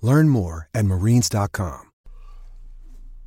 Learn 0.00 0.28
more 0.28 0.68
at 0.72 0.84
marines.com. 0.84 1.90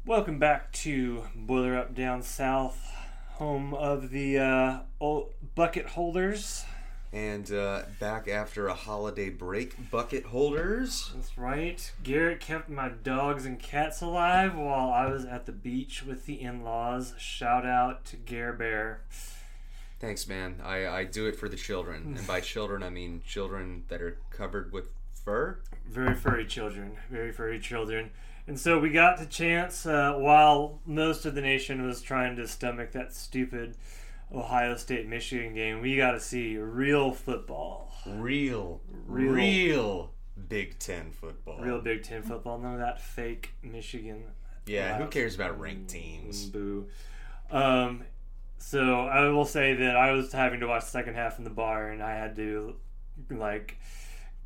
Welcome 0.06 0.40
back 0.40 0.72
to 0.74 1.24
Boiler 1.36 1.78
Up 1.78 1.94
Down 1.94 2.24
South, 2.24 2.92
home 3.34 3.74
of 3.74 4.10
the 4.10 4.40
uh, 4.40 4.80
old 5.00 5.34
bucket 5.54 5.86
holders. 5.88 6.66
And 7.14 7.52
uh, 7.52 7.84
back 8.00 8.30
after 8.30 8.68
a 8.68 8.74
holiday 8.74 9.30
break, 9.30 9.92
bucket 9.92 10.26
holders. 10.26 11.12
That's 11.14 11.38
right. 11.38 11.92
Garrett 12.04 12.40
kept 12.40 12.70
my 12.70 12.90
dogs 12.90 13.46
and 13.46 13.60
cats 13.60 14.02
alive 14.02 14.56
while 14.56 14.92
I 14.92 15.08
was 15.08 15.26
at 15.26 15.46
the 15.46 15.52
beach 15.52 16.04
with 16.04 16.26
the 16.26 16.42
in 16.42 16.64
laws. 16.64 17.14
Shout 17.18 17.66
out 17.66 18.06
to 18.06 18.16
Gare 18.16 18.54
Bear. 18.54 19.02
Thanks, 20.00 20.26
man. 20.28 20.56
I, 20.64 20.88
I 20.88 21.04
do 21.04 21.28
it 21.28 21.36
for 21.36 21.50
the 21.50 21.58
children. 21.58 22.16
And 22.18 22.26
by 22.26 22.40
children, 22.42 22.82
I 22.82 22.90
mean 22.90 23.22
children 23.28 23.84
that 23.90 24.02
are 24.02 24.18
covered 24.32 24.72
with 24.72 24.86
fur. 25.24 25.60
Very 25.88 26.16
furry 26.16 26.46
children. 26.46 26.94
Very 27.10 27.32
furry 27.32 27.60
children. 27.60 28.12
And 28.48 28.60
so 28.60 28.80
we 28.80 28.90
got 28.90 29.18
the 29.18 29.26
chance 29.26 29.86
uh, 29.86 30.14
while 30.18 30.80
most 30.86 31.26
of 31.26 31.36
the 31.36 31.42
nation 31.42 31.86
was 31.86 32.02
trying 32.02 32.36
to 32.38 32.48
stomach 32.48 32.92
that 32.94 33.14
stupid 33.14 33.76
Ohio 34.34 34.76
State 34.76 35.08
Michigan 35.08 35.54
game. 35.54 35.82
We 35.82 35.96
got 35.98 36.12
to 36.12 36.20
see 36.20 36.58
real 36.58 37.12
football. 37.12 37.92
Real, 38.06 38.82
Real. 39.06 39.32
real, 39.34 40.12
Big 40.50 40.80
Ten 40.80 41.12
football. 41.12 41.60
Real 41.62 41.82
Big 41.82 42.04
Ten 42.04 42.24
football. 42.24 42.58
None 42.58 42.74
of 42.74 42.80
that 42.80 43.00
fake 43.00 43.54
Michigan. 43.62 44.24
Yeah, 44.66 44.98
who 44.98 45.08
cares 45.08 45.36
about 45.36 45.60
ranked 45.60 45.90
teams? 45.90 46.46
Boo. 46.46 46.88
Um, 47.52 48.04
so 48.58 49.02
I 49.08 49.28
will 49.30 49.46
say 49.46 49.74
that 49.76 49.96
I 49.96 50.12
was 50.12 50.32
having 50.32 50.62
to 50.62 50.68
watch 50.68 50.84
the 50.84 50.90
second 50.90 51.16
half 51.16 51.38
in 51.38 51.44
the 51.44 51.50
bar, 51.50 51.90
and 51.90 52.02
I 52.02 52.16
had 52.16 52.36
to 52.38 52.76
like 53.30 53.78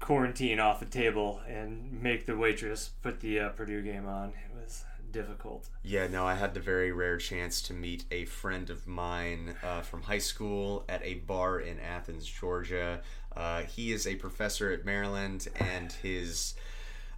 quarantine 0.06 0.60
off 0.60 0.80
the 0.80 0.86
table 0.86 1.42
and 1.48 2.00
make 2.00 2.28
the 2.28 2.38
waitress 2.38 2.92
put 3.02 3.22
the 3.22 3.40
uh, 3.40 3.50
Purdue 3.50 3.82
game 3.82 4.08
on. 4.08 4.30
It 4.30 4.56
was 4.56 4.86
difficult. 5.12 5.68
Yeah, 5.84 6.06
no, 6.06 6.28
I 6.28 6.36
had 6.36 6.54
the 6.54 6.60
very 6.60 6.92
rare 6.92 7.18
chance 7.18 7.60
to 7.64 7.74
meet 7.74 8.06
a 8.12 8.26
friend 8.26 8.70
of 8.70 8.86
mine 8.86 9.56
uh, 9.64 9.82
from 9.82 10.04
high 10.04 10.20
school 10.20 10.86
at 10.88 11.04
a 11.04 11.16
bar 11.16 11.60
in 11.60 11.80
Athens, 11.80 12.28
Georgia. 12.28 13.02
Uh, 13.36 13.64
he 13.64 13.92
is 13.92 14.06
a 14.06 14.14
professor 14.14 14.72
at 14.72 14.86
Maryland, 14.86 15.48
and 15.56 15.92
his 15.92 16.54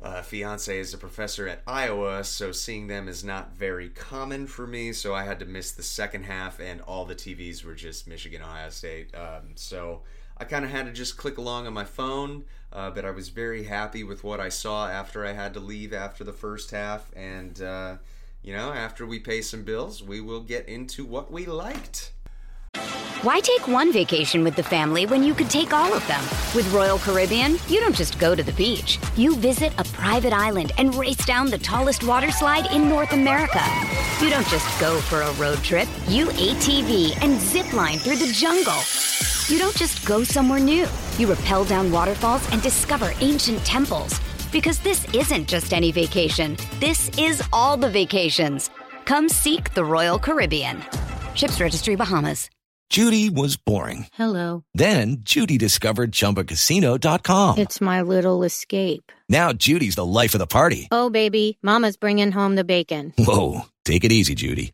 uh, 0.02 0.22
fiance 0.22 0.80
is 0.80 0.94
a 0.94 0.98
professor 0.98 1.46
at 1.46 1.64
Iowa, 1.68 2.24
so 2.24 2.54
seeing 2.54 2.88
them 2.88 3.10
is 3.10 3.22
not 3.22 3.54
very 3.54 3.90
common 3.90 4.48
for 4.48 4.66
me. 4.66 4.94
So 4.94 5.14
I 5.14 5.26
had 5.26 5.40
to 5.40 5.46
miss 5.46 5.74
the 5.74 5.84
second 5.84 6.24
half, 6.24 6.62
and 6.62 6.80
all 6.80 7.04
the 7.04 7.16
TVs 7.16 7.66
were 7.66 7.76
just 7.76 8.08
Michigan, 8.08 8.42
Ohio 8.42 8.70
State. 8.70 9.14
Um, 9.14 9.56
so 9.56 10.04
I 10.40 10.46
kind 10.46 10.64
of 10.64 10.72
had 10.72 10.86
to 10.86 10.92
just 10.92 11.18
click 11.18 11.38
along 11.38 11.66
on 11.66 11.74
my 11.74 11.84
phone, 11.84 12.46
uh, 12.72 12.92
but 12.92 13.06
I 13.06 13.12
was 13.12 13.30
very 13.30 13.64
happy 13.64 14.04
with 14.04 14.24
what 14.24 14.40
I 14.40 14.50
saw 14.50 14.88
after 14.88 15.26
I 15.26 15.34
had 15.34 15.54
to 15.56 15.60
leave 15.60 15.94
after 15.94 16.24
the 16.24 16.34
first 16.34 16.72
half. 16.72 17.12
And, 17.16 17.60
uh, 17.62 17.96
you 18.44 18.54
know, 18.54 18.72
after 18.72 19.06
we 19.06 19.20
pay 19.20 19.42
some 19.42 19.64
bills, 19.64 20.04
we 20.04 20.22
will 20.22 20.42
get 20.42 20.70
into 20.70 21.06
what 21.06 21.32
we 21.32 21.46
liked. 21.46 22.12
Why 23.24 23.40
take 23.40 23.68
one 23.68 23.92
vacation 23.92 24.44
with 24.44 24.56
the 24.56 24.62
family 24.62 25.08
when 25.08 25.24
you 25.24 25.34
could 25.34 25.50
take 25.50 25.74
all 25.74 25.92
of 25.92 26.06
them? 26.08 26.22
With 26.54 26.72
Royal 26.72 27.00
Caribbean, 27.00 27.58
you 27.68 27.80
don't 27.80 27.96
just 27.96 28.20
go 28.20 28.36
to 28.36 28.44
the 28.44 28.52
beach. 28.52 29.00
You 29.16 29.36
visit 29.36 29.74
a 29.80 29.84
private 29.86 30.34
island 30.34 30.72
and 30.78 30.94
race 30.94 31.26
down 31.26 31.50
the 31.50 31.58
tallest 31.58 32.04
water 32.04 32.30
slide 32.30 32.72
in 32.72 32.88
North 32.88 33.14
America. 33.14 33.64
You 34.22 34.30
don't 34.30 34.48
just 34.50 34.80
go 34.80 35.00
for 35.00 35.22
a 35.22 35.34
road 35.34 35.58
trip. 35.64 35.88
You 36.08 36.28
ATV 36.28 37.18
and 37.24 37.42
zip 37.42 37.74
line 37.74 37.98
through 37.98 38.18
the 38.18 38.32
jungle. 38.32 38.78
You 39.50 39.60
don't 39.60 39.76
just 39.78 40.06
go 40.06 40.26
somewhere 40.26 40.60
new. 40.60 40.88
You 41.18 41.34
rappel 41.34 41.64
down 41.64 41.90
waterfalls 41.90 42.50
and 42.52 42.62
discover 42.62 43.14
ancient 43.22 43.60
temples. 43.60 44.20
Because 44.52 44.80
this 44.80 45.08
isn't 45.14 45.48
just 45.48 45.74
any 45.74 45.92
vacation, 45.92 46.58
this 46.80 47.10
is 47.18 47.42
all 47.54 47.78
the 47.78 47.90
vacations. 47.90 48.70
Come 49.06 49.30
seek 49.30 49.74
the 49.74 49.86
Royal 49.86 50.20
Caribbean. 50.20 50.84
Ships 51.34 51.62
Registry 51.62 51.96
Bahamas. 51.96 52.50
Judy 52.90 53.30
was 53.30 53.58
boring. 53.58 54.08
Hello. 54.14 54.64
Then 54.74 55.18
Judy 55.22 55.58
discovered 55.58 56.12
ChumbaCasino.com. 56.12 57.58
It's 57.58 57.82
my 57.82 58.02
little 58.02 58.44
escape. 58.44 59.12
Now 59.30 59.52
Judy's 59.54 59.96
the 59.96 60.06
life 60.06 60.34
of 60.36 60.40
the 60.40 60.48
party. 60.48 60.88
Oh, 60.92 61.10
baby, 61.10 61.58
Mama's 61.62 61.98
bringing 61.98 62.32
home 62.32 62.56
the 62.56 62.64
bacon. 62.64 63.14
Whoa, 63.18 63.62
take 63.86 64.04
it 64.06 64.12
easy, 64.12 64.36
Judy. 64.36 64.74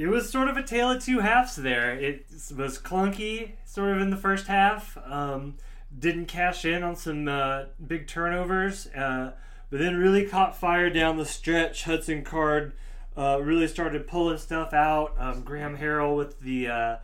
it 0.00 0.06
was 0.06 0.30
sort 0.30 0.48
of 0.48 0.56
a 0.56 0.62
tale 0.62 0.90
of 0.92 1.04
two 1.04 1.18
halves 1.18 1.56
there. 1.56 1.94
It 1.94 2.24
was 2.56 2.78
clunky, 2.78 3.50
sort 3.66 3.94
of 3.94 4.00
in 4.00 4.08
the 4.08 4.16
first 4.16 4.46
half. 4.46 4.96
Um, 5.04 5.56
didn't 5.96 6.24
cash 6.24 6.64
in 6.64 6.82
on 6.82 6.96
some 6.96 7.28
uh, 7.28 7.64
big 7.86 8.08
turnovers, 8.08 8.86
uh, 8.96 9.32
but 9.68 9.78
then 9.78 9.96
really 9.96 10.24
caught 10.24 10.56
fire 10.56 10.88
down 10.88 11.18
the 11.18 11.26
stretch. 11.26 11.84
Hudson 11.84 12.24
Card 12.24 12.72
uh, 13.14 13.40
really 13.42 13.66
started 13.66 14.06
pulling 14.06 14.38
stuff 14.38 14.72
out. 14.72 15.14
Um, 15.18 15.42
Graham 15.42 15.76
Harrell 15.76 16.16
with 16.16 16.40
the 16.40 16.68
uh, 16.68 16.96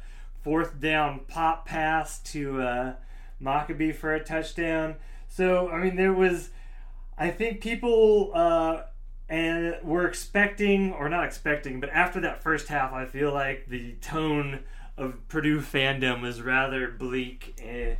fourth 0.42 0.80
down 0.80 1.20
pop 1.28 1.66
pass 1.66 2.18
to 2.20 2.62
uh, 2.62 2.94
Maccabee 3.38 3.92
for 3.92 4.14
a 4.14 4.24
touchdown. 4.24 4.94
So 5.28 5.68
I 5.68 5.82
mean, 5.82 5.96
there 5.96 6.14
was. 6.14 6.48
I 7.18 7.30
think 7.30 7.60
people 7.60 8.30
uh, 8.34 8.84
and 9.28 9.76
we're 9.82 10.06
expecting, 10.06 10.92
or 10.92 11.08
not 11.08 11.24
expecting, 11.24 11.80
but 11.80 11.90
after 11.90 12.20
that 12.20 12.42
first 12.42 12.68
half, 12.68 12.92
I 12.92 13.06
feel 13.06 13.32
like 13.32 13.66
the 13.68 13.92
tone 13.94 14.60
of 14.96 15.26
Purdue 15.28 15.60
fandom 15.60 16.22
was 16.22 16.40
rather 16.40 16.88
bleak 16.88 17.60
eh, 17.62 17.96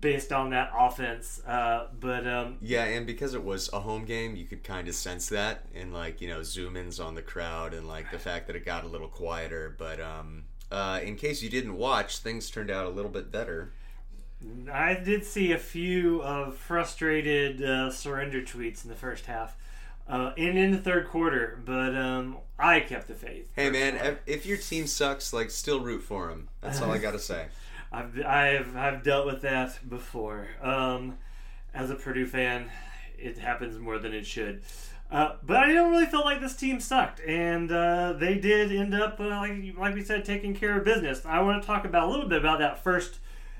based 0.00 0.32
on 0.32 0.50
that 0.50 0.70
offense. 0.76 1.42
Uh, 1.46 1.88
but 1.98 2.26
um, 2.26 2.58
Yeah, 2.60 2.84
and 2.84 3.06
because 3.06 3.34
it 3.34 3.42
was 3.42 3.72
a 3.72 3.80
home 3.80 4.04
game, 4.04 4.36
you 4.36 4.44
could 4.44 4.62
kind 4.62 4.88
of 4.88 4.94
sense 4.94 5.28
that 5.30 5.66
in 5.74 5.92
like 5.92 6.20
you 6.20 6.28
know 6.28 6.42
zoom 6.42 6.76
ins 6.76 7.00
on 7.00 7.14
the 7.14 7.22
crowd 7.22 7.74
and 7.74 7.88
like 7.88 8.10
the 8.10 8.18
fact 8.18 8.46
that 8.46 8.56
it 8.56 8.64
got 8.64 8.84
a 8.84 8.88
little 8.88 9.08
quieter. 9.08 9.74
But 9.76 10.00
um, 10.00 10.44
uh, 10.70 11.00
in 11.02 11.16
case 11.16 11.42
you 11.42 11.50
didn't 11.50 11.76
watch, 11.76 12.18
things 12.18 12.50
turned 12.50 12.70
out 12.70 12.86
a 12.86 12.90
little 12.90 13.10
bit 13.10 13.30
better. 13.30 13.72
I 14.72 14.94
did 14.94 15.24
see 15.24 15.52
a 15.52 15.58
few 15.58 16.20
of 16.22 16.56
frustrated 16.56 17.62
uh, 17.62 17.90
surrender 17.90 18.42
tweets 18.42 18.82
in 18.82 18.90
the 18.90 18.96
first 18.96 19.26
half. 19.26 19.56
Uh, 20.08 20.32
and 20.36 20.58
in 20.58 20.72
the 20.72 20.78
third 20.78 21.08
quarter, 21.08 21.60
but 21.64 21.94
um, 21.94 22.38
I 22.58 22.80
kept 22.80 23.08
the 23.08 23.14
faith. 23.14 23.48
Hey 23.54 23.70
man, 23.70 23.96
if, 23.96 24.18
if 24.26 24.46
your 24.46 24.56
team 24.56 24.86
sucks, 24.86 25.32
like 25.32 25.50
still 25.50 25.80
root 25.80 26.02
for 26.02 26.28
them. 26.28 26.48
That's 26.60 26.80
all 26.80 26.90
I 26.90 26.98
gotta 26.98 27.18
say. 27.18 27.46
I've 27.92 28.18
I've 28.24 28.76
I've 28.76 29.02
dealt 29.02 29.26
with 29.26 29.42
that 29.42 29.78
before. 29.88 30.48
Um, 30.60 31.18
as 31.74 31.90
a 31.90 31.94
Purdue 31.94 32.26
fan, 32.26 32.70
it 33.18 33.38
happens 33.38 33.78
more 33.78 33.98
than 33.98 34.12
it 34.12 34.26
should. 34.26 34.62
Uh, 35.10 35.36
but 35.42 35.58
I 35.58 35.72
don't 35.72 35.90
really 35.90 36.06
feel 36.06 36.24
like 36.24 36.40
this 36.40 36.56
team 36.56 36.80
sucked, 36.80 37.20
and 37.20 37.70
uh, 37.70 38.14
they 38.14 38.36
did 38.36 38.72
end 38.72 38.94
up, 38.94 39.20
uh, 39.20 39.26
like 39.26 39.76
like 39.76 39.94
we 39.94 40.02
said, 40.02 40.24
taking 40.24 40.54
care 40.54 40.78
of 40.78 40.84
business. 40.84 41.26
I 41.26 41.42
want 41.42 41.62
to 41.62 41.66
talk 41.66 41.84
about 41.84 42.08
a 42.08 42.10
little 42.10 42.28
bit 42.28 42.38
about 42.38 42.60
that 42.60 42.82
first, 42.82 43.18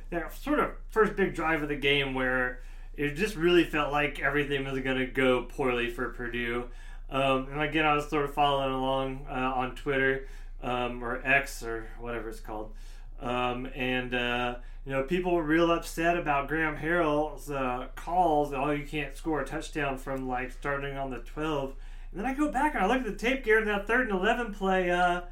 that 0.08 0.34
sort 0.34 0.60
of 0.60 0.70
first 0.88 1.14
big 1.14 1.34
drive 1.34 1.62
of 1.62 1.68
the 1.68 1.76
game 1.76 2.14
where 2.14 2.62
it 2.96 3.14
just 3.14 3.36
really 3.36 3.64
felt 3.64 3.92
like 3.92 4.20
everything 4.20 4.64
was 4.64 4.78
going 4.80 4.98
to 4.98 5.06
go 5.06 5.42
poorly 5.42 5.90
for 5.90 6.10
Purdue. 6.10 6.64
Um, 7.10 7.48
and 7.52 7.60
again, 7.60 7.84
I 7.84 7.94
was 7.94 8.08
sort 8.08 8.24
of 8.24 8.34
following 8.34 8.72
along 8.72 9.26
uh, 9.28 9.32
on 9.32 9.74
Twitter 9.74 10.28
um, 10.62 11.02
or 11.02 11.20
X 11.26 11.62
or 11.62 11.88
whatever 12.00 12.28
it's 12.28 12.40
called. 12.40 12.72
Um, 13.20 13.66
and 13.74 14.14
uh, 14.14 14.56
you 14.84 14.92
know, 14.92 15.04
people 15.04 15.34
were 15.34 15.42
real 15.42 15.70
upset 15.70 16.16
about 16.16 16.48
Graham 16.48 16.76
Harrell's 16.76 17.50
uh, 17.50 17.88
calls. 17.94 18.52
Oh, 18.52 18.70
you 18.70 18.84
can't 18.84 19.16
score 19.16 19.40
a 19.40 19.46
touchdown 19.46 19.98
from 19.98 20.26
like 20.26 20.50
starting 20.50 20.96
on 20.96 21.10
the 21.10 21.18
twelve. 21.18 21.74
And 22.10 22.20
then 22.20 22.26
I 22.26 22.34
go 22.34 22.50
back 22.50 22.74
and 22.74 22.84
I 22.84 22.86
look 22.88 22.98
at 22.98 23.04
the 23.04 23.14
tape. 23.14 23.44
Garrett, 23.44 23.66
that 23.66 23.86
third 23.86 24.08
and 24.08 24.18
eleven 24.18 24.52
play, 24.52 24.90
uh, 24.90 25.22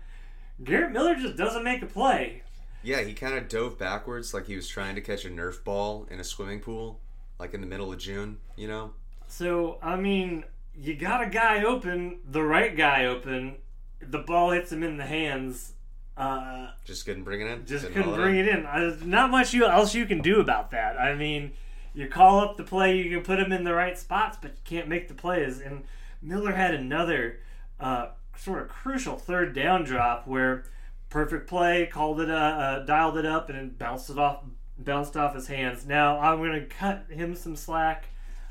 Garrett 0.63 0.93
Miller 0.93 1.15
just 1.15 1.37
doesn't 1.37 1.65
make 1.65 1.83
a 1.83 1.87
play. 1.87 2.43
Yeah, 2.83 3.03
he 3.03 3.13
kind 3.13 3.35
of 3.35 3.49
dove 3.49 3.77
backwards 3.79 4.33
like 4.33 4.47
he 4.47 4.57
was 4.57 4.69
trying 4.69 4.95
to 4.95 5.01
catch 5.01 5.25
a 5.25 5.29
Nerf 5.29 5.63
ball 5.65 6.07
in 6.11 6.21
a 6.21 6.25
swimming 6.25 6.61
pool, 6.61 7.01
like 7.41 7.55
in 7.55 7.61
the 7.61 7.67
middle 7.67 7.93
of 7.93 7.99
June. 7.99 8.39
You 8.57 8.69
know. 8.69 8.91
So 9.27 9.79
I 9.83 9.97
mean, 9.97 10.45
you 10.75 10.95
got 10.95 11.23
a 11.23 11.29
guy 11.29 11.65
open, 11.65 12.21
the 12.29 12.43
right 12.43 12.77
guy 12.77 13.07
open. 13.07 13.57
The 14.01 14.19
ball 14.19 14.51
hits 14.53 14.71
him 14.71 14.83
in 14.83 14.97
the 14.97 15.07
hands. 15.07 15.73
Uh, 16.17 16.69
Just 16.85 17.07
couldn't 17.07 17.25
bring 17.25 17.41
it 17.41 17.47
in. 17.47 17.65
just 17.67 17.85
Didn't 17.85 17.95
couldn't 17.95 18.15
bring 18.15 18.37
in. 18.37 18.47
it 18.47 18.59
in. 18.59 18.67
Uh, 18.67 18.97
not 19.05 19.31
much 19.31 19.55
you, 19.55 19.67
else 19.67 19.95
you 19.95 20.05
can 20.07 20.21
do 20.21 20.41
about 20.41 20.71
that. 20.73 20.99
I 21.01 21.15
mean, 21.15 21.53
you 21.95 22.09
call 22.09 22.41
up 22.41 22.57
the 22.57 22.65
play, 22.65 22.97
you 22.99 23.11
can 23.11 23.23
put 23.25 23.39
him 23.39 23.53
in 23.53 23.65
the 23.65 23.73
right 23.75 23.97
spots, 23.99 24.37
but 24.41 24.51
you 24.51 24.61
can't 24.65 24.89
make 24.89 25.09
the 25.09 25.15
plays. 25.15 25.61
And 25.61 25.85
Miller 26.21 26.53
had 26.53 26.75
another 26.75 27.41
uh, 27.79 28.09
sort 28.37 28.61
of 28.63 28.69
crucial 28.69 29.17
third 29.17 29.55
down 29.55 29.85
drop 29.85 30.27
where 30.27 30.65
perfect 31.09 31.49
play, 31.49 31.87
called 31.91 32.21
it, 32.21 32.31
uh, 32.31 32.35
uh, 32.35 32.85
dialed 32.85 33.17
it 33.17 33.25
up, 33.27 33.49
and 33.49 33.57
then 33.59 33.71
bounced 33.71 34.11
it 34.11 34.19
off, 34.19 34.43
bounced 34.85 35.17
off 35.17 35.35
his 35.35 35.47
hands. 35.47 35.87
Now 35.87 36.19
I'm 36.19 36.39
going 36.39 36.53
to 36.53 36.67
cut 36.67 37.07
him 37.09 37.35
some 37.35 37.57
slack, 37.57 38.07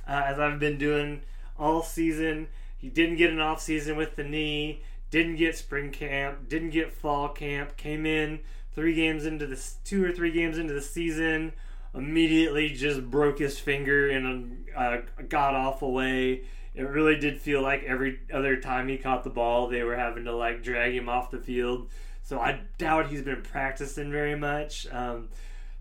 uh, 0.07 0.23
as 0.25 0.39
I've 0.39 0.59
been 0.59 0.77
doing 0.77 1.21
all 1.57 1.83
season. 1.83 2.47
He 2.77 2.89
didn't 2.89 3.17
get 3.17 3.31
an 3.31 3.39
off 3.39 3.61
season 3.61 3.97
with 3.97 4.15
the 4.15 4.23
knee. 4.23 4.83
Didn't 5.11 5.35
get 5.35 5.57
spring 5.57 5.91
camp. 5.91 6.47
Didn't 6.47 6.69
get 6.69 6.93
fall 6.93 7.29
camp. 7.29 7.75
Came 7.77 8.05
in 8.05 8.39
three 8.73 8.93
games 8.93 9.25
into 9.25 9.45
the 9.45 9.61
two 9.83 10.05
or 10.05 10.11
three 10.11 10.31
games 10.31 10.57
into 10.57 10.73
the 10.73 10.81
season. 10.81 11.53
Immediately 11.93 12.69
just 12.69 13.09
broke 13.09 13.39
his 13.39 13.59
finger 13.59 14.07
in 14.07 14.65
a, 14.75 15.01
a 15.19 15.23
god 15.23 15.55
awful 15.55 15.91
way. 15.91 16.43
It 16.75 16.83
really 16.83 17.17
did 17.17 17.41
feel 17.41 17.61
like 17.61 17.83
every 17.83 18.19
other 18.31 18.57
time 18.57 18.87
he 18.87 18.97
caught 18.97 19.23
the 19.23 19.29
ball, 19.29 19.67
they 19.67 19.83
were 19.83 19.97
having 19.97 20.25
to 20.25 20.35
like 20.35 20.63
drag 20.63 20.93
him 20.93 21.09
off 21.09 21.31
the 21.31 21.39
field. 21.39 21.89
So 22.23 22.39
I 22.39 22.61
doubt 22.77 23.07
he's 23.07 23.23
been 23.23 23.41
practicing 23.41 24.11
very 24.11 24.35
much. 24.35 24.87
Um, 24.91 25.29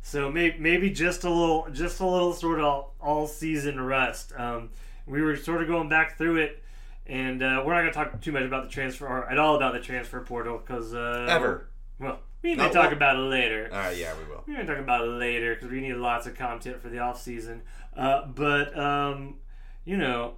so 0.03 0.31
maybe, 0.31 0.59
maybe 0.59 0.91
just 0.91 1.25
a 1.25 1.31
little, 1.31 1.69
just 1.73 2.01
a 2.01 2.07
little 2.07 2.33
sort 2.33 2.61
of 2.61 2.87
all 3.01 3.27
season 3.27 3.81
rust. 3.81 4.33
Um, 4.37 4.71
we 5.07 5.23
were 5.23 5.37
sort 5.37 5.63
of 5.63 5.69
going 5.69 5.89
back 5.89 6.17
through 6.19 6.37
it, 6.37 6.63
and 7.07 7.43
uh, 7.43 7.63
we're 7.65 7.75
not 7.75 7.81
going 7.81 7.93
to 7.93 8.11
talk 8.13 8.21
too 8.21 8.33
much 8.33 8.43
about 8.45 8.65
the 8.65 8.71
transfer 8.71 9.07
or 9.07 9.31
at 9.31 9.39
all 9.39 9.57
about 9.57 9.73
the 9.75 9.81
transfer 9.81 10.21
portal 10.21 10.59
because 10.59 10.95
uh, 10.95 11.27
Ever. 11.29 11.69
Well, 11.99 12.21
we 12.43 12.51
may 12.55 12.67
No, 12.67 12.73
talk 12.73 12.85
well- 12.85 12.93
about 12.93 13.17
it 13.17 13.21
later. 13.23 13.69
All 13.73 13.79
right, 13.79 13.97
yeah, 13.97 14.15
we 14.17 14.25
will. 14.25 14.45
We're 14.47 14.55
going 14.55 14.67
to 14.67 14.73
talk 14.75 14.83
about 14.83 15.05
it 15.05 15.11
later 15.11 15.55
because 15.55 15.71
we 15.71 15.81
need 15.81 15.95
lots 15.95 16.27
of 16.27 16.35
content 16.37 16.81
for 16.81 16.89
the 16.89 16.99
off 17.01 17.21
season. 17.21 17.63
Uh, 17.97 18.27
but 18.27 18.79
um, 18.79 19.37
you 19.85 19.97
know, 19.97 20.35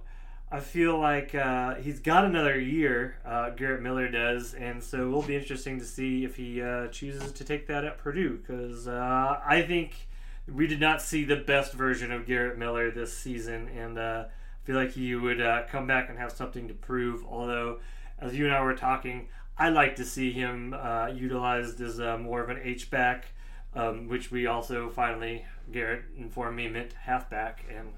I 0.53 0.59
feel 0.59 0.99
like 0.99 1.33
uh, 1.33 1.75
he's 1.75 2.01
got 2.01 2.25
another 2.25 2.59
year. 2.59 3.15
Uh, 3.25 3.51
Garrett 3.51 3.81
Miller 3.81 4.09
does, 4.09 4.53
and 4.53 4.83
so 4.83 5.07
it'll 5.07 5.21
be 5.21 5.37
interesting 5.37 5.79
to 5.79 5.85
see 5.85 6.25
if 6.25 6.35
he 6.35 6.61
uh, 6.61 6.87
chooses 6.87 7.31
to 7.31 7.45
take 7.45 7.67
that 7.67 7.85
at 7.85 7.97
Purdue. 7.97 8.37
Because 8.37 8.85
uh, 8.85 9.39
I 9.45 9.61
think 9.61 10.09
we 10.53 10.67
did 10.67 10.81
not 10.81 11.01
see 11.01 11.23
the 11.23 11.37
best 11.37 11.71
version 11.71 12.11
of 12.11 12.25
Garrett 12.25 12.57
Miller 12.57 12.91
this 12.91 13.17
season, 13.17 13.69
and 13.69 13.97
uh, 13.97 14.25
I 14.27 14.65
feel 14.65 14.75
like 14.75 14.91
he 14.91 15.15
would 15.15 15.39
uh, 15.39 15.63
come 15.69 15.87
back 15.87 16.09
and 16.09 16.19
have 16.19 16.33
something 16.33 16.67
to 16.67 16.73
prove. 16.73 17.23
Although, 17.25 17.79
as 18.19 18.35
you 18.35 18.43
and 18.43 18.53
I 18.53 18.61
were 18.61 18.75
talking, 18.75 19.29
I 19.57 19.69
like 19.69 19.95
to 19.95 20.03
see 20.03 20.33
him 20.33 20.75
utilized 21.15 21.79
as 21.79 21.97
more 22.19 22.43
of 22.43 22.49
an 22.49 22.59
H 22.61 22.91
back, 22.91 23.27
um, 23.73 24.09
which 24.09 24.31
we 24.31 24.47
also 24.47 24.89
finally 24.89 25.45
Garrett 25.71 26.03
informed 26.17 26.57
me 26.57 26.67
meant 26.67 26.91
halfback, 26.91 27.63
and 27.73 27.93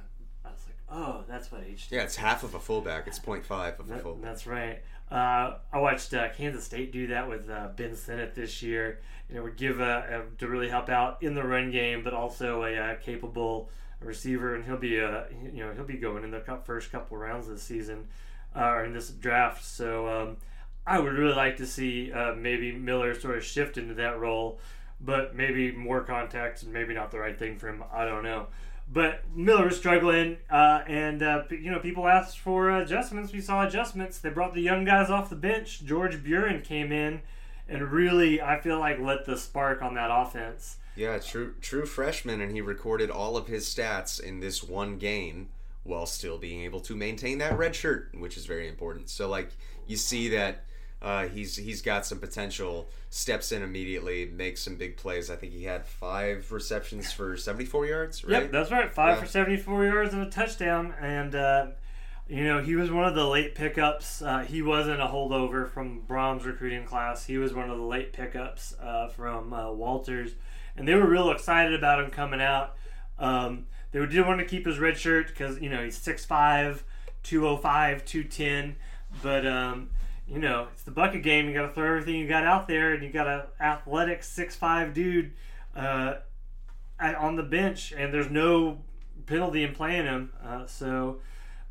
oh, 0.93 1.23
that's 1.27 1.51
what 1.51 1.63
H. 1.67 1.87
Yeah, 1.89 2.03
it's 2.03 2.15
half 2.15 2.43
of 2.43 2.53
a 2.55 2.59
fullback. 2.59 3.07
It's 3.07 3.19
0.5 3.19 3.79
of 3.79 3.87
a 3.87 3.93
That- 3.93 4.01
fullback. 4.03 4.21
that's 4.23 4.47
right. 4.47 4.81
Uh, 5.11 5.57
I 5.71 5.79
watched 5.79 6.13
uh, 6.13 6.29
Kansas 6.29 6.63
State 6.63 6.91
do 6.91 7.07
that 7.07 7.27
with 7.29 7.49
uh, 7.49 7.69
Ben 7.75 7.95
Sinnott 7.95 8.33
this 8.35 8.63
year, 8.63 8.99
and 9.29 9.37
it 9.37 9.41
would 9.41 9.57
give 9.57 9.79
a, 9.79 10.23
a 10.33 10.39
to 10.39 10.47
really 10.47 10.69
help 10.69 10.89
out 10.89 11.21
in 11.21 11.33
the 11.35 11.43
run 11.43 11.71
game, 11.71 12.03
but 12.03 12.13
also 12.13 12.63
a, 12.63 12.75
uh 12.77 12.95
capable 12.95 13.69
receiver, 14.01 14.55
and 14.55 14.65
he'll 14.65 14.77
be 14.77 14.97
a 14.97 15.25
you 15.53 15.63
know 15.63 15.71
he'll 15.73 15.83
be 15.83 15.97
going 15.97 16.23
in 16.23 16.31
the 16.31 16.41
first 16.65 16.91
couple 16.91 17.15
rounds 17.17 17.47
this 17.47 17.61
season 17.61 18.07
uh, 18.55 18.65
or 18.65 18.85
in 18.85 18.93
this 18.93 19.09
draft. 19.09 19.63
So 19.63 20.07
um, 20.07 20.37
I 20.87 20.99
would 20.99 21.13
really 21.13 21.35
like 21.35 21.57
to 21.57 21.67
see 21.67 22.11
uh, 22.11 22.33
maybe 22.33 22.71
Miller 22.71 23.13
sort 23.13 23.37
of 23.37 23.43
shift 23.43 23.77
into 23.77 23.93
that 23.95 24.19
role, 24.19 24.59
but 24.99 25.35
maybe 25.35 25.71
more 25.71 26.01
contacts 26.01 26.63
and 26.63 26.73
maybe 26.73 26.93
not 26.95 27.11
the 27.11 27.19
right 27.19 27.37
thing 27.37 27.57
for 27.59 27.67
him. 27.69 27.83
I 27.93 28.05
don't 28.05 28.23
know. 28.23 28.47
But 28.93 29.23
Miller 29.35 29.65
was 29.65 29.77
struggling, 29.77 30.37
uh, 30.51 30.83
and 30.85 31.23
uh, 31.23 31.43
you 31.49 31.71
know 31.71 31.79
people 31.79 32.07
asked 32.07 32.37
for 32.37 32.69
adjustments. 32.69 33.33
We 33.33 33.41
saw 33.41 33.65
adjustments. 33.65 34.19
They 34.19 34.29
brought 34.29 34.53
the 34.53 34.61
young 34.61 34.85
guys 34.85 35.09
off 35.09 35.31
the 35.31 35.35
bench. 35.35 35.83
George 35.83 36.23
Burhenn 36.23 36.63
came 36.63 36.91
in, 36.91 37.21
and 37.67 37.91
really, 37.91 38.39
I 38.39 38.59
feel 38.59 38.77
like 38.77 38.99
lit 38.99 39.25
the 39.25 39.35
spark 39.35 39.81
on 39.81 39.95
that 39.95 40.11
offense. 40.11 40.77
Yeah, 40.95 41.17
true 41.17 41.55
true 41.59 41.87
freshman, 41.87 42.39
and 42.39 42.51
he 42.51 42.61
recorded 42.61 43.09
all 43.09 43.35
of 43.35 43.47
his 43.47 43.65
stats 43.65 44.21
in 44.21 44.41
this 44.41 44.61
one 44.63 44.99
game 44.99 45.49
while 45.83 46.05
still 46.05 46.37
being 46.37 46.61
able 46.61 46.79
to 46.81 46.95
maintain 46.95 47.39
that 47.39 47.57
red 47.57 47.75
shirt, 47.75 48.09
which 48.15 48.37
is 48.37 48.45
very 48.45 48.67
important. 48.67 49.09
So 49.09 49.27
like 49.27 49.49
you 49.87 49.97
see 49.97 50.29
that 50.29 50.65
uh, 51.03 51.27
he's 51.27 51.57
he's 51.57 51.81
got 51.81 52.05
some 52.05 52.19
potential. 52.19 52.89
Steps 53.09 53.51
in 53.51 53.61
immediately, 53.61 54.25
makes 54.25 54.61
some 54.63 54.75
big 54.77 54.97
plays. 54.97 55.29
I 55.29 55.35
think 55.35 55.51
he 55.53 55.65
had 55.65 55.85
five 55.85 56.51
receptions 56.51 57.11
for 57.11 57.37
74 57.37 57.85
yards. 57.85 58.23
Right? 58.23 58.43
Yep, 58.43 58.51
that's 58.51 58.71
right. 58.71 58.91
Five 58.91 59.17
Yeah. 59.17 59.21
for 59.21 59.27
74 59.27 59.85
yards 59.85 60.13
and 60.13 60.23
a 60.25 60.29
touchdown. 60.31 60.95
And, 60.99 61.35
uh, 61.35 61.67
you 62.27 62.43
know, 62.45 62.61
he 62.63 62.75
was 62.75 62.89
one 62.89 63.05
of 63.05 63.13
the 63.13 63.27
late 63.27 63.53
pickups. 63.53 64.21
Uh, 64.23 64.39
he 64.39 64.61
wasn't 64.63 64.99
a 65.01 65.05
holdover 65.05 65.69
from 65.69 66.01
Brohm's 66.07 66.45
recruiting 66.45 66.85
class. 66.85 67.25
He 67.25 67.37
was 67.37 67.53
one 67.53 67.69
of 67.69 67.77
the 67.77 67.83
late 67.83 68.13
pickups 68.13 68.73
uh, 68.81 69.09
from 69.09 69.53
uh, 69.53 69.71
Walters. 69.71 70.31
And 70.75 70.87
they 70.87 70.95
were 70.95 71.05
real 71.07 71.29
excited 71.29 71.75
about 71.75 71.99
him 72.03 72.09
coming 72.09 72.41
out. 72.41 72.75
Um, 73.19 73.65
they 73.91 74.03
did 74.07 74.25
want 74.25 74.39
to 74.39 74.45
keep 74.45 74.65
his 74.65 74.79
red 74.79 74.97
shirt 74.97 75.27
because, 75.27 75.59
you 75.61 75.69
know, 75.69 75.83
he's 75.83 75.99
6'5, 75.99 76.81
205, 77.21 78.05
210. 78.05 78.75
But, 79.21 79.45
um, 79.45 79.89
you 80.27 80.39
know, 80.39 80.67
it's 80.73 80.83
the 80.83 80.91
bucket 80.91 81.23
game. 81.23 81.47
You 81.47 81.53
got 81.53 81.67
to 81.67 81.73
throw 81.73 81.87
everything 81.87 82.15
you 82.15 82.27
got 82.27 82.43
out 82.45 82.67
there, 82.67 82.93
and 82.93 83.03
you 83.03 83.09
got 83.11 83.27
an 83.27 83.41
athletic 83.59 84.23
six 84.23 84.55
five 84.55 84.93
dude 84.93 85.33
uh, 85.75 86.15
at- 86.99 87.15
on 87.15 87.35
the 87.35 87.43
bench, 87.43 87.93
and 87.95 88.13
there's 88.13 88.29
no 88.29 88.81
penalty 89.25 89.63
in 89.63 89.73
playing 89.73 90.05
him. 90.05 90.31
Uh, 90.43 90.65
so 90.65 91.19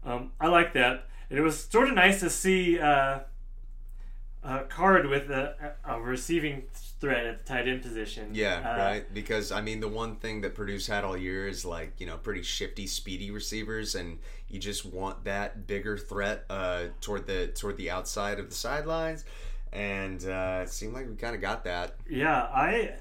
um, 0.04 0.32
I 0.40 0.48
like 0.48 0.72
that. 0.74 1.06
And 1.30 1.38
it 1.38 1.42
was 1.42 1.58
sort 1.64 1.88
of 1.88 1.94
nice 1.94 2.20
to 2.20 2.28
see 2.30 2.78
uh, 2.78 3.20
a 4.42 4.60
card 4.64 5.06
with 5.06 5.30
a, 5.30 5.74
a 5.84 6.00
receiving 6.00 6.64
threat 7.00 7.26
at 7.26 7.46
the 7.46 7.52
tight 7.52 7.68
end 7.68 7.82
position. 7.82 8.30
Yeah, 8.34 8.58
Uh, 8.58 8.78
right. 8.78 9.14
Because 9.14 9.52
I 9.52 9.60
mean, 9.60 9.80
the 9.80 9.88
one 9.88 10.16
thing 10.16 10.40
that 10.42 10.54
Purdue's 10.54 10.86
had 10.86 11.04
all 11.04 11.16
year 11.16 11.46
is 11.48 11.64
like 11.64 11.94
you 11.98 12.06
know 12.06 12.16
pretty 12.16 12.42
shifty, 12.42 12.86
speedy 12.86 13.30
receivers, 13.30 13.94
and 13.94 14.18
you 14.48 14.58
just 14.58 14.84
want 14.84 15.24
that 15.24 15.66
bigger 15.66 15.96
threat 15.96 16.44
uh, 16.50 16.84
toward 17.00 17.26
the 17.26 17.48
toward 17.48 17.76
the 17.76 17.90
outside 17.90 18.38
of 18.38 18.48
the 18.48 18.54
sidelines. 18.54 19.24
And 19.72 20.22
uh, 20.26 20.60
it 20.64 20.68
seemed 20.68 20.92
like 20.92 21.08
we 21.08 21.14
kind 21.16 21.34
of 21.34 21.40
got 21.40 21.64
that. 21.64 21.96
Yeah, 22.08 22.42
I 22.42 22.94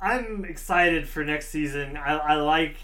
I'm 0.00 0.44
excited 0.44 1.08
for 1.08 1.24
next 1.24 1.48
season. 1.48 1.96
I, 1.96 2.16
I 2.16 2.34
like 2.36 2.76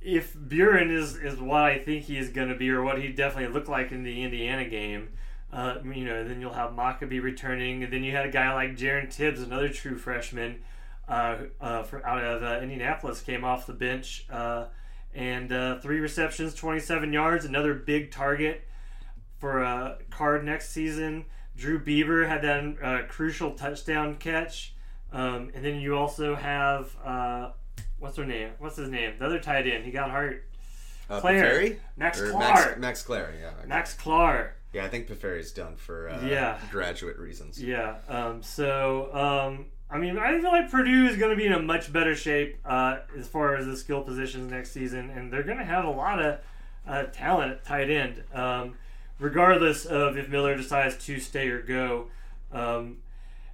if 0.00 0.34
Burhenn 0.34 0.90
is 0.90 1.16
is 1.16 1.38
what 1.38 1.62
I 1.62 1.78
think 1.78 2.04
he 2.04 2.18
is 2.18 2.30
going 2.30 2.48
to 2.48 2.54
be, 2.54 2.70
or 2.70 2.82
what 2.82 3.00
he 3.00 3.08
definitely 3.08 3.52
looked 3.52 3.68
like 3.68 3.92
in 3.92 4.02
the 4.02 4.22
Indiana 4.22 4.68
game. 4.68 5.10
Uh, 5.52 5.76
you 5.84 6.04
know, 6.04 6.26
then 6.26 6.40
you'll 6.40 6.52
have 6.52 6.74
Maccabee 6.74 7.20
returning, 7.20 7.82
and 7.84 7.92
then 7.92 8.02
you 8.02 8.12
had 8.12 8.26
a 8.26 8.30
guy 8.30 8.52
like 8.52 8.76
Jaron 8.76 9.10
Tibbs, 9.10 9.40
another 9.40 9.68
true 9.68 9.96
freshman 9.96 10.62
uh, 11.08 11.36
uh, 11.60 11.82
for, 11.84 12.04
out 12.06 12.22
of 12.22 12.42
uh, 12.42 12.60
Indianapolis, 12.60 13.20
came 13.20 13.44
off 13.44 13.66
the 13.66 13.72
bench 13.72 14.26
uh, 14.30 14.66
and 15.14 15.52
uh, 15.52 15.78
three 15.78 16.00
receptions, 16.00 16.54
27 16.54 17.12
yards, 17.12 17.44
another 17.44 17.74
big 17.74 18.10
target 18.10 18.64
for 19.38 19.62
a 19.62 19.98
card 20.10 20.44
next 20.44 20.70
season. 20.70 21.24
Drew 21.56 21.82
Biber 21.82 22.28
had 22.28 22.42
that 22.42 22.82
uh, 22.82 23.06
crucial 23.08 23.52
touchdown 23.52 24.16
catch, 24.16 24.74
um, 25.12 25.50
and 25.54 25.64
then 25.64 25.80
you 25.80 25.96
also 25.96 26.34
have 26.34 26.94
uh, 27.02 27.50
what's 27.98 28.16
her 28.16 28.26
name? 28.26 28.50
What's 28.58 28.76
his 28.76 28.90
name? 28.90 29.14
The 29.18 29.24
other 29.26 29.40
tight 29.40 29.66
end. 29.66 29.84
He 29.84 29.90
got 29.90 30.10
hurt. 30.10 30.44
Uh, 31.08 31.20
Klare. 31.20 31.78
Max 31.96 32.20
Clark. 32.20 32.78
Max, 32.78 32.78
Max 32.78 33.04
Klare, 33.04 33.40
yeah. 33.40 33.52
Max 33.66 33.94
Clark. 33.94 34.56
Yeah, 34.76 34.84
I 34.84 34.88
think 34.88 35.08
Piferi's 35.08 35.52
done 35.52 35.74
for 35.76 36.10
uh, 36.10 36.20
Yeah. 36.26 36.58
graduate 36.70 37.18
reasons. 37.18 37.62
Yeah. 37.62 37.96
Um, 38.08 38.42
so, 38.42 39.08
um, 39.14 39.64
I 39.90 39.96
mean, 39.96 40.18
I 40.18 40.38
feel 40.38 40.50
like 40.50 40.70
Purdue 40.70 41.06
is 41.06 41.16
going 41.16 41.30
to 41.30 41.36
be 41.36 41.46
in 41.46 41.52
a 41.54 41.62
much 41.62 41.90
better 41.90 42.14
shape 42.14 42.58
uh, 42.64 42.98
as 43.18 43.26
far 43.26 43.56
as 43.56 43.64
the 43.64 43.76
skill 43.76 44.02
positions 44.02 44.50
next 44.50 44.72
season, 44.72 45.08
and 45.08 45.32
they're 45.32 45.42
going 45.44 45.56
to 45.58 45.64
have 45.64 45.86
a 45.86 45.90
lot 45.90 46.20
of 46.22 46.40
uh, 46.86 47.04
talent 47.04 47.52
at 47.52 47.64
tight 47.64 47.88
end, 47.90 48.22
um, 48.34 48.74
regardless 49.18 49.86
of 49.86 50.18
if 50.18 50.28
Miller 50.28 50.54
decides 50.56 51.02
to 51.06 51.18
stay 51.20 51.48
or 51.48 51.62
go. 51.62 52.08
Um, 52.52 52.98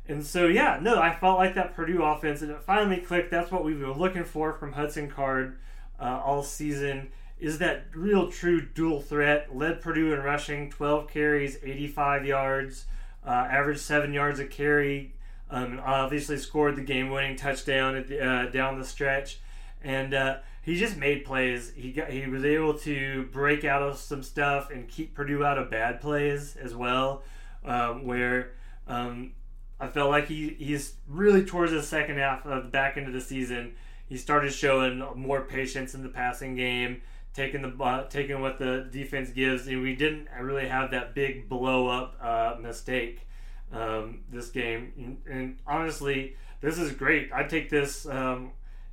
and 0.08 0.26
so, 0.26 0.48
yeah, 0.48 0.80
no, 0.82 1.00
I 1.00 1.14
felt 1.14 1.38
like 1.38 1.54
that 1.54 1.74
Purdue 1.76 2.02
offense, 2.02 2.42
and 2.42 2.50
it 2.50 2.60
finally 2.62 2.96
clicked. 2.98 3.30
That's 3.30 3.52
what 3.52 3.62
we've 3.64 3.78
been 3.78 3.92
looking 3.96 4.24
for 4.24 4.52
from 4.54 4.72
Hudson 4.72 5.08
Card 5.08 5.56
uh, 6.00 6.20
all 6.24 6.42
season. 6.42 7.12
Is 7.42 7.58
that 7.58 7.87
real 7.92 8.30
true 8.30 8.64
dual 8.64 9.00
threat? 9.00 9.49
Led 9.52 9.80
Purdue 9.80 10.14
in 10.14 10.20
rushing, 10.20 10.70
12 10.70 11.08
carries, 11.11 11.58
85 11.61 12.25
yards, 12.25 12.84
uh, 13.26 13.30
averaged 13.30 13.80
seven 13.80 14.12
yards 14.12 14.38
a 14.38 14.46
carry. 14.46 15.14
Um, 15.50 15.80
obviously 15.84 16.38
scored 16.38 16.76
the 16.76 16.82
game-winning 16.82 17.34
touchdown 17.34 18.04
the, 18.08 18.25
uh, 18.25 18.46
down 18.52 18.78
the 18.78 18.84
stretch, 18.84 19.40
and 19.82 20.14
uh, 20.14 20.37
he 20.62 20.76
just 20.76 20.96
made 20.96 21.25
plays. 21.25 21.72
He 21.75 21.90
got 21.90 22.11
he 22.11 22.28
was 22.28 22.44
able 22.44 22.75
to 22.78 23.25
break 23.32 23.64
out 23.64 23.82
of 23.82 23.99
some 23.99 24.22
stuff 24.22 24.70
and 24.70 24.88
keep 24.88 25.12
Purdue 25.12 25.44
out 25.44 25.58
of 25.58 25.68
bad 25.68 26.00
plays 26.00 26.54
as 26.54 26.76
well, 26.76 27.25
um, 27.64 28.06
where 28.06 28.52
um, 28.87 29.32
I 29.80 29.88
felt 29.88 30.11
like 30.11 30.28
he, 30.28 30.50
he's 30.61 30.94
really 31.08 31.44
towards 31.44 31.72
the 31.72 31.82
second 31.82 32.18
half 32.18 32.46
of 32.46 32.62
the 32.62 32.70
back 32.70 32.96
end 32.96 33.08
of 33.08 33.12
the 33.12 33.20
season. 33.20 33.75
He 34.08 34.16
started 34.16 34.52
showing 34.52 35.04
more 35.16 35.42
patience 35.42 35.92
in 35.92 36.04
the 36.04 36.08
passing 36.08 36.54
game, 36.54 37.02
taking 37.34 37.62
the 37.62 37.82
uh, 37.82 38.04
taking 38.08 38.40
what 38.40 38.58
the 38.58 38.88
defense 38.90 39.30
gives, 39.30 39.66
and 39.66 39.82
we 39.82 39.94
didn't 39.94 40.28
really 40.40 40.68
have 40.68 40.90
that 40.90 41.14
big 41.14 41.48
blow 41.48 41.88
up 41.88 42.16
uh, 42.20 42.56
mistake 42.60 43.26
um, 43.72 44.20
this 44.30 44.50
game. 44.50 44.92
And, 44.96 45.18
and 45.30 45.58
honestly, 45.66 46.36
this 46.60 46.78
is 46.78 46.92
great. 46.92 47.30
I 47.32 47.44
take 47.44 47.70
this 47.70 48.06
um, 48.06 48.52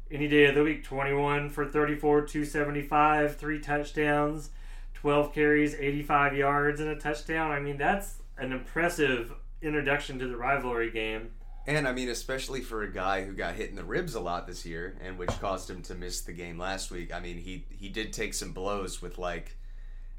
any 0.10 0.27
day 0.27 0.46
of 0.46 0.55
the 0.55 0.63
week. 0.63 0.84
Twenty 0.84 1.13
one 1.13 1.50
for 1.50 1.65
thirty 1.65 1.96
four, 1.96 2.22
two 2.22 2.46
seventy 2.46 2.81
five, 2.81 3.36
three 3.36 3.60
touchdowns, 3.60 4.50
twelve 4.93 5.34
carries, 5.34 5.75
eighty 5.75 6.03
five 6.03 6.36
yards, 6.36 6.79
and 6.79 6.89
a 6.89 6.96
touchdown. 6.96 7.51
I 7.51 7.60
mean, 7.60 7.77
that's 7.77 8.15
an 8.38 8.51
impressive 8.53 9.34
introduction 9.62 10.17
to 10.19 10.27
the 10.27 10.38
rivalry 10.38 10.91
game. 10.91 11.31
And 11.70 11.88
I 11.88 11.92
mean, 11.94 12.10
especially 12.10 12.62
for 12.62 12.82
a 12.82 12.92
guy 12.92 13.24
who 13.24 13.34
got 13.34 13.54
hit 13.54 13.70
in 13.70 13.76
the 13.76 13.84
ribs 13.84 14.16
a 14.16 14.20
lot 14.20 14.48
this 14.48 14.66
year, 14.66 14.96
and 15.06 15.20
which 15.20 15.30
caused 15.40 15.70
him 15.70 15.84
to 15.84 15.94
miss 15.94 16.22
the 16.22 16.34
game 16.34 16.58
last 16.58 16.90
week. 16.90 17.14
I 17.14 17.20
mean, 17.20 17.38
he 17.38 17.64
he 17.70 17.90
did 17.90 18.12
take 18.12 18.34
some 18.34 18.54
blows 18.54 19.04
with 19.04 19.20
like, 19.20 19.56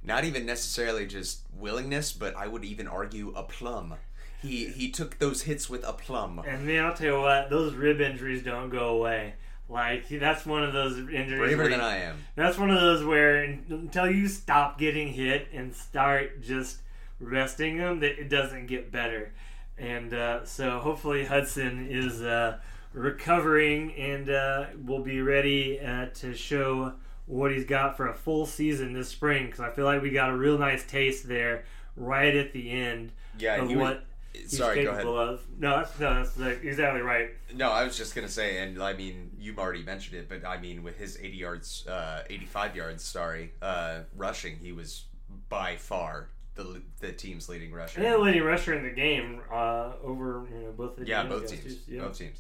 not 0.04 0.24
even 0.24 0.46
necessarily 0.46 1.06
just 1.06 1.40
willingness, 1.52 2.12
but 2.12 2.36
I 2.36 2.46
would 2.46 2.64
even 2.64 2.86
argue 2.86 3.32
a 3.34 3.42
plum. 3.42 3.94
He 4.40 4.68
he 4.68 4.92
took 4.92 5.18
those 5.18 5.42
hits 5.42 5.68
with 5.68 5.84
a 5.84 5.92
plum. 5.92 6.40
And 6.46 6.68
man, 6.68 6.84
I'll 6.84 6.94
tell 6.94 7.06
you 7.08 7.20
what, 7.20 7.50
those 7.50 7.74
rib 7.74 8.00
injuries 8.00 8.44
don't 8.44 8.70
go 8.70 8.90
away. 8.90 9.34
Like 9.68 10.08
that's 10.08 10.46
one 10.46 10.62
of 10.62 10.72
those 10.72 10.98
injuries. 10.98 11.38
Braver 11.38 11.68
than 11.68 11.80
I 11.80 11.96
am. 11.96 12.18
That's 12.36 12.58
one 12.58 12.70
of 12.70 12.80
those 12.80 13.04
where 13.04 13.42
until 13.42 14.08
you 14.08 14.28
stop 14.28 14.78
getting 14.78 15.08
hit 15.08 15.48
and 15.52 15.74
start 15.74 16.42
just 16.42 16.78
resting 17.18 17.78
them, 17.78 17.98
that 18.00 18.20
it 18.20 18.28
doesn't 18.28 18.68
get 18.68 18.92
better. 18.92 19.32
And 19.80 20.12
uh, 20.12 20.44
so 20.44 20.78
hopefully 20.78 21.24
Hudson 21.24 21.88
is 21.90 22.20
uh, 22.22 22.58
recovering 22.92 23.94
and 23.94 24.28
uh, 24.28 24.66
will 24.84 25.02
be 25.02 25.22
ready 25.22 25.80
uh, 25.80 26.06
to 26.14 26.34
show 26.34 26.92
what 27.26 27.50
he's 27.52 27.64
got 27.64 27.96
for 27.96 28.08
a 28.08 28.14
full 28.14 28.44
season 28.44 28.92
this 28.92 29.08
spring. 29.08 29.46
Because 29.46 29.60
I 29.60 29.70
feel 29.70 29.86
like 29.86 30.02
we 30.02 30.10
got 30.10 30.28
a 30.30 30.36
real 30.36 30.58
nice 30.58 30.84
taste 30.84 31.26
there 31.26 31.64
right 31.96 32.34
at 32.36 32.52
the 32.52 32.70
end 32.70 33.12
Yeah, 33.38 33.56
of 33.62 33.68
was- 33.68 33.76
what 33.76 34.04
he's 34.34 34.56
sorry, 34.58 34.84
go 34.84 34.92
capable 34.92 35.18
of. 35.18 35.40
No, 35.58 35.78
that's 35.78 35.98
no, 35.98 36.14
that's 36.14 36.38
like, 36.38 36.62
exactly 36.62 37.00
right. 37.00 37.30
No, 37.54 37.70
I 37.70 37.84
was 37.84 37.96
just 37.96 38.14
gonna 38.14 38.28
say, 38.28 38.58
and 38.62 38.82
I 38.82 38.92
mean, 38.92 39.30
you've 39.38 39.58
already 39.58 39.82
mentioned 39.82 40.18
it, 40.18 40.28
but 40.28 40.46
I 40.46 40.60
mean, 40.60 40.82
with 40.82 40.98
his 40.98 41.16
80 41.18 41.36
yards, 41.36 41.86
uh, 41.86 42.22
85 42.28 42.76
yards, 42.76 43.02
sorry, 43.02 43.52
uh, 43.62 44.00
rushing, 44.16 44.56
he 44.58 44.72
was 44.72 45.04
by 45.48 45.76
far 45.76 46.28
the 46.64 46.82
the 47.00 47.12
team's 47.12 47.48
leading 47.48 47.72
rusher. 47.72 48.00
The 48.00 48.18
leading 48.18 48.42
rusher 48.42 48.74
in 48.74 48.82
the 48.82 48.90
game 48.90 49.40
uh, 49.52 49.92
over 50.02 50.46
you 50.52 50.64
know 50.64 50.72
both 50.72 50.96
the 50.96 51.06
yeah, 51.06 51.24
both 51.24 51.48
teams, 51.48 51.66
us. 51.66 51.78
Yeah. 51.88 52.02
both 52.02 52.18
teams. 52.18 52.38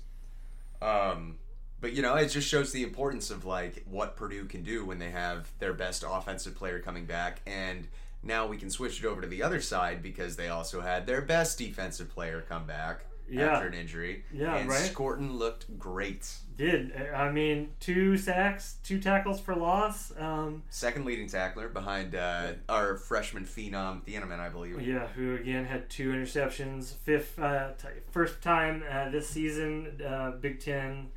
Um, 0.82 1.38
but 1.80 1.92
you 1.92 2.02
know, 2.02 2.14
it 2.16 2.28
just 2.28 2.48
shows 2.48 2.72
the 2.72 2.82
importance 2.82 3.30
of 3.30 3.44
like 3.44 3.84
what 3.88 4.16
Purdue 4.16 4.44
can 4.44 4.62
do 4.62 4.84
when 4.84 4.98
they 4.98 5.10
have 5.10 5.50
their 5.58 5.72
best 5.72 6.04
offensive 6.06 6.54
player 6.54 6.78
coming 6.80 7.06
back, 7.06 7.40
and 7.46 7.88
now 8.22 8.46
we 8.46 8.56
can 8.56 8.70
switch 8.70 9.02
it 9.02 9.06
over 9.06 9.20
to 9.20 9.26
the 9.26 9.42
other 9.42 9.60
side 9.60 10.02
because 10.02 10.36
they 10.36 10.48
also 10.48 10.80
had 10.80 11.06
their 11.06 11.22
best 11.22 11.58
defensive 11.58 12.10
player 12.10 12.44
come 12.48 12.66
back 12.66 13.04
Yeah. 13.30 13.52
after 13.52 13.68
an 13.68 13.74
injury. 13.74 14.24
Yeah, 14.32 14.56
and 14.56 14.68
right. 14.68 14.80
Scourton 14.80 15.38
looked 15.38 15.78
great. 15.78 16.30
Did 16.56 16.92
I 17.14 17.30
mean 17.30 17.70
two 17.80 18.16
sacks, 18.18 18.76
two 18.82 19.00
tackles 19.00 19.40
for 19.40 19.54
loss? 19.56 20.12
Um, 20.18 20.62
Second 20.68 21.04
leading 21.06 21.26
tackler 21.28 21.68
behind 21.68 22.14
uh, 22.14 22.52
our 22.68 22.96
freshman 22.96 23.44
phenom 23.46 24.02
Thieneman, 24.04 24.38
I 24.40 24.48
believe. 24.50 24.80
yeah, 24.86 25.06
who 25.08 25.34
again 25.36 25.64
had 25.64 25.88
two 25.88 26.10
interceptions. 26.12 26.94
Fifth, 26.96 27.38
uh, 27.38 27.70
t- 27.80 27.88
first 28.10 28.42
time 28.42 28.82
uh, 28.90 29.08
this 29.10 29.28
season, 29.28 30.00
uh, 30.06 30.32
Big 30.32 30.60
Ten 30.60 31.08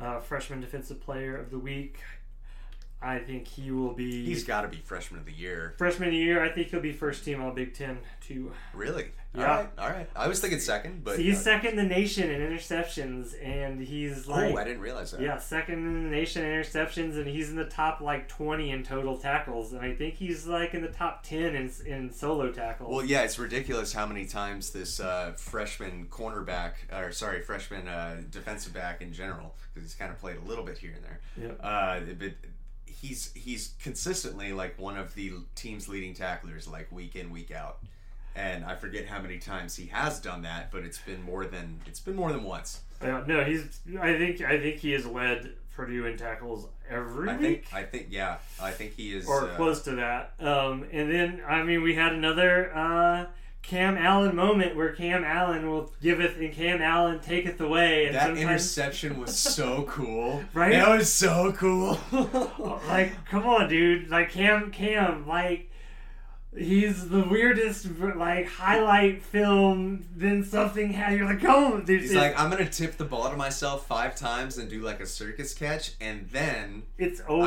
uh, 0.00 0.18
freshman 0.20 0.60
defensive 0.60 1.00
player 1.00 1.36
of 1.36 1.50
the 1.50 1.58
week. 1.58 1.98
I 3.00 3.18
think 3.18 3.46
he 3.46 3.70
will 3.70 3.92
be 3.92 4.24
He's 4.24 4.44
got 4.44 4.62
to 4.62 4.68
be 4.68 4.78
freshman 4.78 5.20
of 5.20 5.26
the 5.26 5.32
year. 5.32 5.74
freshman 5.76 6.08
of 6.08 6.12
the 6.12 6.18
year. 6.18 6.42
I 6.42 6.48
think 6.48 6.68
he'll 6.68 6.80
be 6.80 6.92
first 6.92 7.24
team 7.24 7.42
All 7.42 7.52
Big 7.52 7.74
Ten 7.74 7.98
too. 8.26 8.52
Really? 8.72 9.10
Yeah. 9.34 9.42
All 9.42 9.56
right. 9.56 9.68
All 9.78 9.90
right. 9.90 10.10
I 10.16 10.28
was 10.28 10.40
thinking 10.40 10.60
second, 10.60 11.04
but 11.04 11.18
he's 11.18 11.38
uh, 11.38 11.42
second 11.42 11.70
in 11.72 11.76
the 11.76 11.94
nation 11.94 12.30
in 12.30 12.40
interceptions, 12.40 13.34
and 13.42 13.80
he's 13.80 14.26
like 14.26 14.54
oh, 14.54 14.56
I 14.56 14.64
didn't 14.64 14.80
realize 14.80 15.10
that. 15.10 15.20
Yeah, 15.20 15.38
second 15.38 15.74
in 15.74 16.04
the 16.04 16.10
nation 16.10 16.42
in 16.42 16.50
interceptions, 16.50 17.16
and 17.16 17.26
he's 17.26 17.50
in 17.50 17.56
the 17.56 17.66
top 17.66 18.00
like 18.00 18.28
twenty 18.28 18.70
in 18.70 18.82
total 18.82 19.18
tackles, 19.18 19.74
and 19.74 19.82
I 19.82 19.94
think 19.94 20.14
he's 20.14 20.46
like 20.46 20.72
in 20.72 20.80
the 20.80 20.88
top 20.88 21.22
ten 21.22 21.54
in, 21.54 21.70
in 21.84 22.10
solo 22.10 22.50
tackles. 22.50 22.90
Well, 22.90 23.04
yeah, 23.04 23.22
it's 23.22 23.38
ridiculous 23.38 23.92
how 23.92 24.06
many 24.06 24.24
times 24.24 24.70
this 24.70 25.00
uh, 25.00 25.34
freshman 25.36 26.06
cornerback, 26.06 26.72
or 26.90 27.12
sorry, 27.12 27.42
freshman 27.42 27.88
uh, 27.88 28.22
defensive 28.30 28.72
back 28.72 29.02
in 29.02 29.12
general, 29.12 29.54
because 29.74 29.86
he's 29.86 29.98
kind 29.98 30.10
of 30.10 30.18
played 30.18 30.38
a 30.38 30.48
little 30.48 30.64
bit 30.64 30.78
here 30.78 30.94
and 30.96 31.04
there. 31.04 31.20
Yep. 31.48 31.60
Uh, 31.62 32.00
but 32.18 32.32
he's 33.06 33.32
he's 33.34 33.74
consistently 33.82 34.52
like 34.52 34.78
one 34.78 34.96
of 34.96 35.14
the 35.14 35.32
team's 35.54 35.88
leading 35.88 36.14
tacklers, 36.14 36.66
like 36.66 36.90
week 36.90 37.16
in 37.16 37.30
week 37.30 37.50
out. 37.50 37.78
And 38.34 38.64
I 38.64 38.74
forget 38.74 39.06
how 39.06 39.20
many 39.22 39.38
times 39.38 39.76
he 39.76 39.86
has 39.86 40.20
done 40.20 40.42
that, 40.42 40.70
but 40.70 40.82
it's 40.82 40.98
been 40.98 41.22
more 41.22 41.46
than 41.46 41.80
it's 41.86 42.00
been 42.00 42.16
more 42.16 42.32
than 42.32 42.42
once. 42.44 42.80
Yeah, 43.02 43.24
no, 43.26 43.44
he's. 43.44 43.80
I 44.00 44.16
think 44.18 44.40
I 44.42 44.58
think 44.58 44.76
he 44.76 44.92
has 44.92 45.06
led 45.06 45.52
Purdue 45.74 46.06
in 46.06 46.18
tackles 46.18 46.68
every 46.88 47.30
I 47.30 47.36
week. 47.36 47.66
think 47.66 47.74
I 47.74 47.82
think 47.84 48.06
yeah, 48.10 48.36
I 48.60 48.72
think 48.72 48.94
he 48.94 49.14
is 49.14 49.26
or 49.26 49.48
uh, 49.48 49.56
close 49.56 49.82
to 49.82 49.92
that. 49.96 50.34
Um, 50.38 50.86
and 50.92 51.10
then 51.10 51.40
I 51.48 51.62
mean, 51.62 51.82
we 51.82 51.94
had 51.94 52.12
another 52.12 52.74
uh, 52.76 53.26
Cam 53.66 53.98
Allen 53.98 54.36
moment 54.36 54.76
where 54.76 54.92
Cam 54.92 55.24
Allen 55.24 55.68
will 55.68 55.92
giveth 56.00 56.36
and 56.38 56.52
Cam 56.52 56.80
Allen 56.80 57.18
taketh 57.18 57.60
away, 57.60 58.06
and 58.06 58.14
That 58.14 58.26
sometimes 58.26 58.40
interception 58.40 59.20
was 59.20 59.36
so 59.36 59.82
cool. 59.88 60.44
Right? 60.54 60.72
That 60.72 60.88
was 60.96 61.12
so 61.12 61.52
cool. 61.52 61.98
like, 62.88 63.24
come 63.26 63.44
on, 63.44 63.68
dude, 63.68 64.08
like 64.08 64.30
Cam 64.30 64.70
Cam, 64.70 65.26
like. 65.26 65.70
He's 66.56 67.10
the 67.10 67.22
weirdest, 67.22 67.86
like 68.00 68.48
highlight 68.48 69.22
film. 69.22 70.06
Then 70.16 70.42
something 70.42 70.90
ha- 70.94 71.10
you're 71.10 71.26
like, 71.26 71.42
come 71.42 71.64
on, 71.74 71.84
dude. 71.84 72.00
He's 72.00 72.14
like, 72.14 72.38
I'm 72.40 72.48
gonna 72.48 72.66
tip 72.66 72.96
the 72.96 73.04
ball 73.04 73.28
to 73.28 73.36
myself 73.36 73.86
five 73.86 74.16
times 74.16 74.56
and 74.56 74.70
do 74.70 74.80
like 74.80 75.00
a 75.00 75.06
circus 75.06 75.52
catch, 75.52 75.92
and 76.00 76.26
then 76.30 76.84
it's 76.96 77.20
always 77.20 77.44